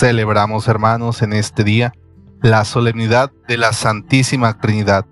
[0.00, 1.92] celebramos, hermanos, en este día
[2.40, 5.04] la solemnidad de la Santísima Trinidad.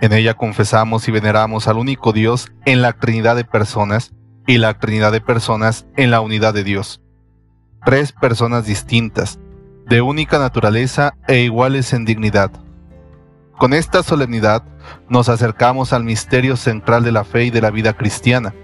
[0.00, 4.12] En ella confesamos y veneramos al único Dios en la Trinidad de personas
[4.46, 7.02] y la Trinidad de personas en la unidad de Dios.
[7.84, 9.40] Tres personas distintas,
[9.88, 12.52] de única naturaleza e iguales en dignidad.
[13.58, 14.62] Con esta solemnidad
[15.08, 18.54] nos acercamos al misterio central de la fe y de la vida cristiana,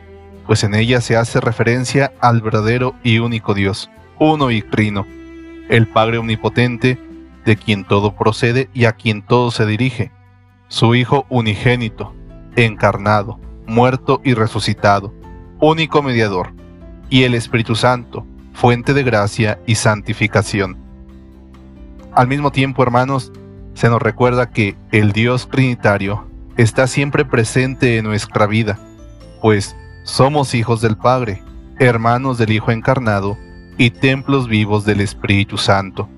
[0.46, 3.90] pues en ella se hace referencia al verdadero y único Dios,
[4.20, 5.04] uno y trino,
[5.68, 6.98] el Padre Omnipotente,
[7.44, 10.12] de quien todo procede y a quien todo se dirige,
[10.68, 12.14] su Hijo unigénito,
[12.56, 15.12] encarnado, muerto y resucitado,
[15.60, 16.52] único mediador,
[17.08, 20.76] y el Espíritu Santo, fuente de gracia y santificación.
[22.14, 23.32] Al mismo tiempo, hermanos,
[23.74, 26.26] se nos recuerda que el Dios Trinitario
[26.56, 28.78] está siempre presente en nuestra vida,
[29.40, 31.42] pues somos hijos del Padre,
[31.78, 33.38] hermanos del Hijo encarnado
[33.78, 36.08] y templos vivos del Espíritu Santo,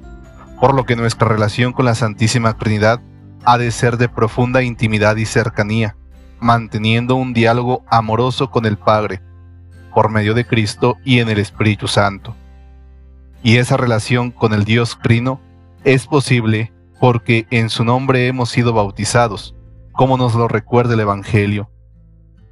[0.60, 3.00] por lo que nuestra relación con la Santísima Trinidad
[3.44, 5.96] ha de ser de profunda intimidad y cercanía,
[6.40, 9.20] manteniendo un diálogo amoroso con el Padre,
[9.94, 12.34] por medio de Cristo y en el Espíritu Santo.
[13.42, 15.40] Y esa relación con el Dios Trino
[15.84, 19.54] es posible porque en su nombre hemos sido bautizados,
[19.92, 21.70] como nos lo recuerda el Evangelio.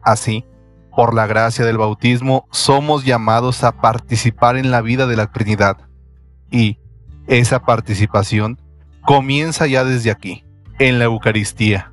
[0.02, 0.44] Así,
[0.94, 5.78] por la gracia del bautismo, somos llamados a participar en la vida de la Trinidad.
[6.50, 6.78] Y
[7.26, 8.60] esa participación
[9.02, 10.44] comienza ya desde aquí,
[10.78, 11.92] en la Eucaristía,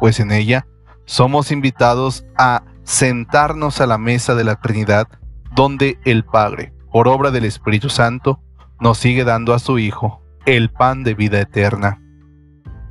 [0.00, 0.66] pues en ella
[1.04, 5.08] somos invitados a sentarnos a la mesa de la Trinidad,
[5.54, 8.40] donde el Padre, por obra del Espíritu Santo,
[8.80, 12.00] nos sigue dando a su Hijo el pan de vida eterna.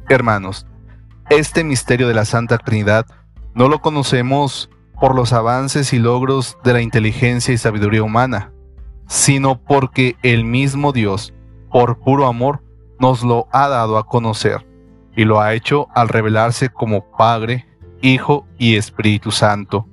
[0.10, 0.68] Hermanos,
[1.30, 3.06] este misterio de la Santa Trinidad
[3.54, 4.70] no lo conocemos
[5.00, 8.52] por los avances y logros de la inteligencia y sabiduría humana,
[9.08, 11.34] sino porque el mismo Dios,
[11.72, 12.64] por puro amor,
[13.00, 14.66] nos lo ha dado a conocer,
[15.16, 17.66] y lo ha hecho al revelarse como Padre,
[18.02, 19.88] Hijo y Espíritu Santo.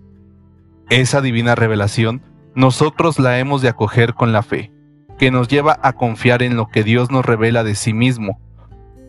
[0.90, 2.22] Esa divina revelación
[2.54, 4.72] nosotros la hemos de acoger con la fe,
[5.18, 8.38] que nos lleva a confiar en lo que Dios nos revela de sí mismo,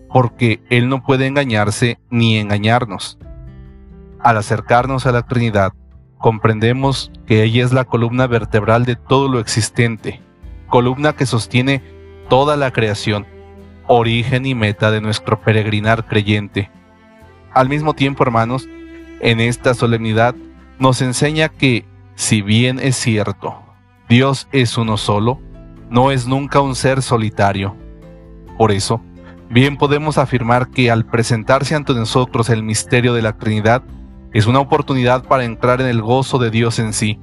[0.09, 3.17] porque Él no puede engañarse ni engañarnos.
[4.19, 5.73] Al acercarnos a la Trinidad,
[6.17, 10.21] comprendemos que ella es la columna vertebral de todo lo existente,
[10.67, 11.81] columna que sostiene
[12.29, 13.25] toda la creación,
[13.87, 16.69] origen y meta de nuestro peregrinar creyente.
[17.53, 18.67] Al mismo tiempo, hermanos,
[19.19, 20.35] en esta solemnidad
[20.79, 23.61] nos enseña que, si bien es cierto,
[24.09, 25.39] Dios es uno solo,
[25.89, 27.75] no es nunca un ser solitario.
[28.57, 29.01] Por eso,
[29.49, 33.83] bien podemos afirmar que al presentarse ante nosotros el misterio de la Trinidad,
[34.35, 37.17] es una oportunidad para entrar en el gozo de Dios en sí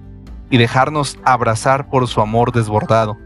[0.48, 3.18] y dejarnos abrazar por su amor desbordado.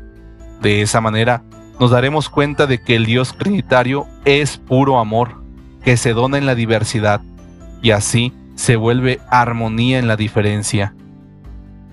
[0.61, 1.45] De esa manera,
[1.79, 5.41] nos daremos cuenta de que el Dios Trinitario es puro amor,
[5.85, 7.21] que se dona en la diversidad,
[7.81, 10.93] y así se vuelve armonía en la diferencia.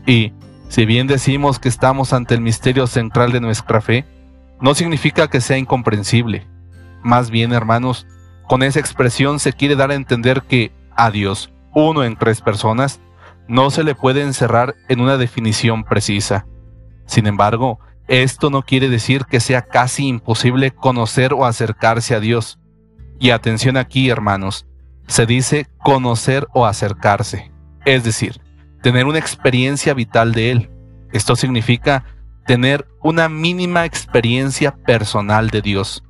[0.08, 0.34] Y,
[0.70, 4.04] si bien decimos que estamos ante el misterio central de nuestra fe,
[4.60, 6.48] no significa que sea incomprensible.
[7.04, 8.08] Más bien, hermanos,
[8.48, 13.02] con esa expresión se quiere dar a entender que a Dios, uno en tres personas,
[13.48, 16.46] no se le puede encerrar en una definición precisa.
[17.06, 22.60] Sin embargo, esto no quiere decir que sea casi imposible conocer o acercarse a Dios.
[23.20, 24.66] Y atención aquí, hermanos,
[25.08, 27.52] se dice conocer o acercarse,
[27.86, 28.42] es decir,
[28.82, 30.70] tener una experiencia vital de Él.
[31.12, 32.06] Esto significa
[32.46, 36.04] tener una mínima experiencia personal de Dios.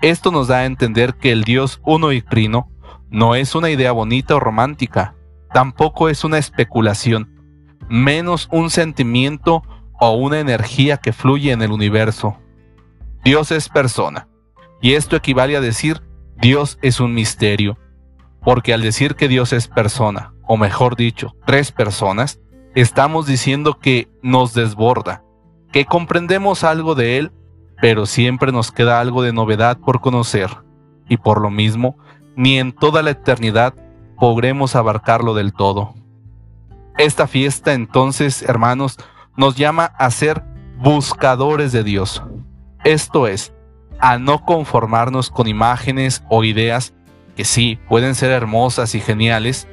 [0.00, 2.71] Esto nos da a entender que el Dios uno y trino
[3.12, 5.14] no es una idea bonita o romántica,
[5.52, 7.30] tampoco es una especulación,
[7.88, 9.62] menos un sentimiento
[10.00, 12.38] o una energía que fluye en el universo.
[13.22, 14.28] Dios es persona,
[14.80, 16.02] y esto equivale a decir
[16.36, 17.78] Dios es un misterio,
[18.40, 22.40] porque al decir que Dios es persona, o mejor dicho, tres personas,
[22.74, 25.22] estamos diciendo que nos desborda,
[25.70, 27.32] que comprendemos algo de Él,
[27.80, 30.50] pero siempre nos queda algo de novedad por conocer,
[31.08, 31.96] y por lo mismo,
[32.36, 33.74] ni en toda la eternidad
[34.18, 35.94] podremos abarcarlo del todo.
[36.98, 38.98] Esta fiesta entonces, hermanos,
[39.36, 40.42] nos llama a ser
[40.78, 42.22] buscadores de Dios.
[42.84, 43.52] Esto es,
[43.98, 46.94] a no conformarnos con imágenes o ideas
[47.36, 49.66] que sí, pueden ser hermosas y geniales,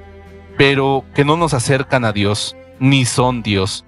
[0.58, 3.86] pero que no nos acercan a Dios, ni son Dios.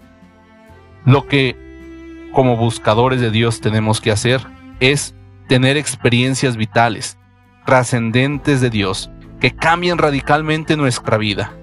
[1.05, 4.41] Lo que como buscadores de Dios tenemos que hacer
[4.79, 5.15] es
[5.47, 7.17] tener experiencias vitales,
[7.65, 9.09] trascendentes de Dios,
[9.39, 11.53] que cambien radicalmente nuestra vida.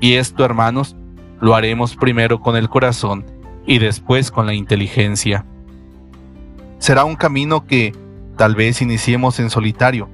[0.00, 0.96] Y esto, hermanos,
[1.40, 3.24] lo haremos primero con el corazón
[3.66, 5.44] y después con la inteligencia.
[6.78, 7.92] será un camino que
[8.36, 10.08] tal vez iniciemos en solitario,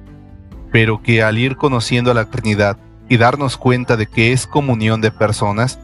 [0.71, 2.77] pero que al ir conociendo a la Trinidad
[3.07, 5.79] y darnos cuenta de que es comunión de personas,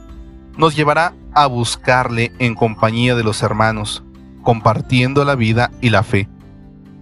[0.58, 4.04] nos llevará a buscarle en compañía de los hermanos,
[4.42, 6.28] compartiendo la vida y la fe,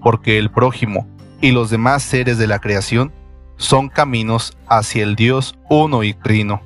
[0.02, 1.08] porque el prójimo
[1.42, 3.14] y los demás seres de la creación
[3.58, 6.62] son caminos hacia el Dios uno y trino.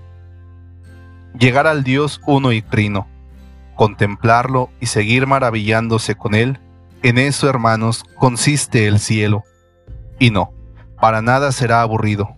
[1.38, 3.08] Llegar al Dios uno y trino,
[3.76, 6.60] contemplarlo y seguir maravillándose con él,
[7.02, 9.44] en eso, hermanos, consiste el cielo.
[10.20, 10.54] Y no,
[11.02, 12.38] para nada será aburrido,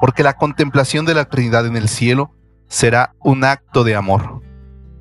[0.00, 2.34] porque la contemplación de la Trinidad en el cielo
[2.66, 4.42] será un acto de amor.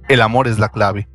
[0.10, 1.08] El amor es la clave.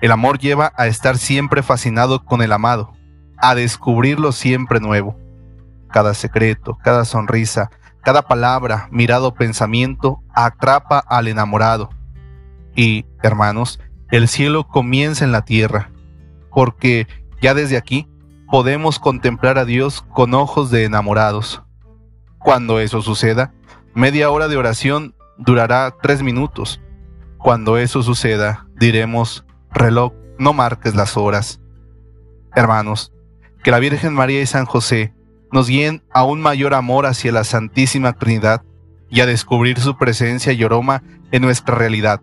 [0.00, 2.92] El amor lleva a estar siempre fascinado con el amado,
[3.40, 5.16] a descubrirlo siempre nuevo.
[5.88, 7.70] Cada secreto, cada sonrisa,
[8.02, 11.90] cada palabra, mirado, pensamiento atrapa al enamorado.
[12.74, 15.90] Y, hermanos, el cielo comienza en la tierra,
[16.50, 17.06] porque
[17.40, 18.08] ya desde aquí
[18.50, 21.62] podemos contemplar a Dios con ojos de enamorados.
[22.38, 23.52] Cuando eso suceda,
[23.94, 26.80] media hora de oración durará tres minutos.
[27.38, 31.60] Cuando eso suceda, diremos, reloj, no marques las horas.
[32.54, 33.12] Hermanos,
[33.62, 35.12] que la Virgen María y San José
[35.52, 38.62] nos guíen a un mayor amor hacia la Santísima Trinidad
[39.08, 41.02] y a descubrir su presencia y aroma
[41.32, 42.20] en nuestra realidad,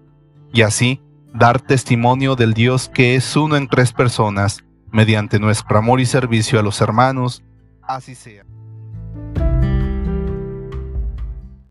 [0.53, 1.01] y así
[1.33, 6.59] dar testimonio del Dios que es uno en tres personas, mediante nuestro amor y servicio
[6.59, 7.43] a los hermanos,
[7.81, 8.43] así sea.